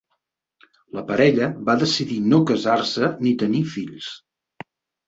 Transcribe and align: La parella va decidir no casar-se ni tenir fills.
La 0.99 1.03
parella 1.11 1.51
va 1.69 1.77
decidir 1.83 2.19
no 2.33 2.41
casar-se 2.53 3.13
ni 3.29 3.39
tenir 3.45 3.65
fills. 3.77 4.15